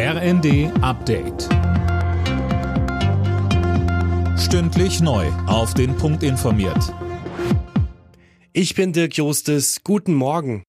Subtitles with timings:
[0.00, 1.48] RND Update.
[4.38, 5.26] Stündlich neu.
[5.48, 6.94] Auf den Punkt informiert.
[8.52, 9.80] Ich bin Dirk Jostes.
[9.82, 10.62] Guten Morgen.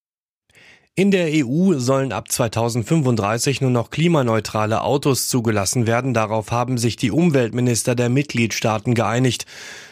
[0.96, 6.16] In der EU sollen ab 2035 nur noch klimaneutrale Autos zugelassen werden.
[6.16, 9.46] Darauf haben sich die Umweltminister der Mitgliedstaaten geeinigt.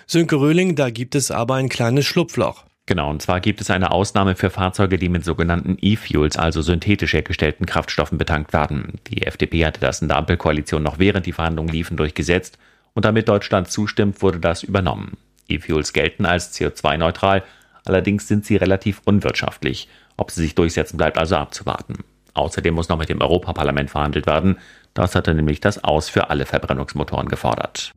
[0.07, 2.66] Sönke Röhling, da gibt es aber ein kleines Schlupfloch.
[2.88, 7.11] Genau, und zwar gibt es eine Ausnahme für Fahrzeuge, die mit sogenannten E-Fuels, also synthetisch
[7.13, 8.93] hergestellten Kraftstoffen betankt werden.
[9.07, 12.57] Die FDP hatte das in der Ampelkoalition noch während die Verhandlungen liefen durchgesetzt
[12.93, 15.18] und damit Deutschland zustimmt, wurde das übernommen.
[15.50, 17.43] E-Fuels gelten als CO2-neutral,
[17.83, 19.89] allerdings sind sie relativ unwirtschaftlich.
[20.15, 22.05] Ob sie sich durchsetzen, bleibt also abzuwarten.
[22.35, 24.60] Außerdem muss noch mit dem Europaparlament verhandelt werden.
[24.93, 27.91] Das hatte nämlich das Aus für alle Verbrennungsmotoren gefordert.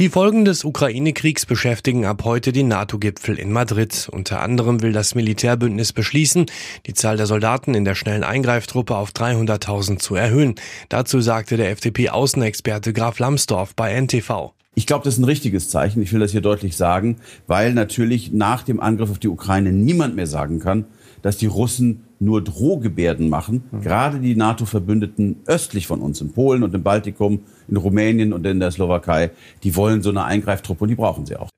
[0.00, 4.08] Die Folgen des Ukraine-Kriegs beschäftigen ab heute den NATO-Gipfel in Madrid.
[4.10, 6.46] Unter anderem will das Militärbündnis beschließen,
[6.86, 10.54] die Zahl der Soldaten in der schnellen Eingreiftruppe auf 300.000 zu erhöhen.
[10.88, 14.54] Dazu sagte der FDP-Außenexperte Graf Lambsdorff bei NTV.
[14.74, 16.00] Ich glaube, das ist ein richtiges Zeichen.
[16.00, 20.16] Ich will das hier deutlich sagen, weil natürlich nach dem Angriff auf die Ukraine niemand
[20.16, 20.86] mehr sagen kann,
[21.20, 23.64] dass die Russen nur Drohgebärden machen.
[23.70, 23.80] Mhm.
[23.80, 28.60] Gerade die NATO-Verbündeten östlich von uns, in Polen und im Baltikum, in Rumänien und in
[28.60, 29.30] der Slowakei,
[29.64, 31.48] die wollen so eine Eingreiftruppe und die brauchen sie auch.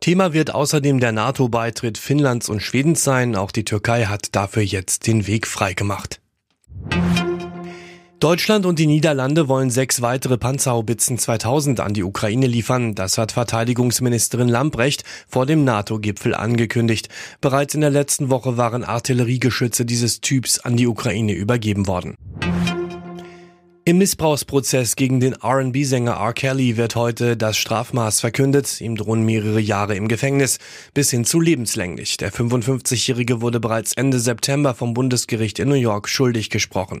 [0.00, 3.36] Thema wird außerdem der NATO-Beitritt Finnlands und Schwedens sein.
[3.36, 6.21] Auch die Türkei hat dafür jetzt den Weg freigemacht.
[8.22, 12.94] Deutschland und die Niederlande wollen sechs weitere Panzerhaubitzen 2000 an die Ukraine liefern.
[12.94, 17.08] Das hat Verteidigungsministerin Lamprecht vor dem NATO-Gipfel angekündigt.
[17.40, 22.14] Bereits in der letzten Woche waren Artilleriegeschütze dieses Typs an die Ukraine übergeben worden.
[23.84, 26.32] Im Missbrauchsprozess gegen den R&B-Sänger R.
[26.32, 28.80] Kelly wird heute das Strafmaß verkündet.
[28.80, 30.58] Ihm drohen mehrere Jahre im Gefängnis,
[30.94, 32.18] bis hin zu lebenslänglich.
[32.18, 37.00] Der 55-Jährige wurde bereits Ende September vom Bundesgericht in New York schuldig gesprochen.